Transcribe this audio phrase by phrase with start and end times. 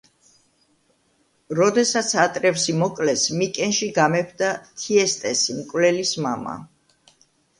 [1.59, 4.49] როდესაც ატრევსი მოკლეს, მიკენში გამეფდა
[4.85, 6.57] თიესტესი, მკვლელის მამა.